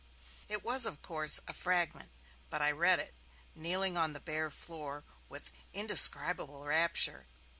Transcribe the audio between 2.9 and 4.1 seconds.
it, kneeling